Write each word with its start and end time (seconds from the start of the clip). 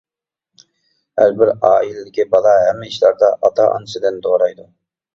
ھەر 1.21 1.35
بىر 1.41 1.51
ئائىلىدىكى 1.69 2.27
بالا 2.33 2.57
ھەممە 2.65 2.91
ئىشلاردا 2.95 3.33
ئاتا-ئانىسىدىن 3.39 4.23
دورايدۇ. 4.29 4.73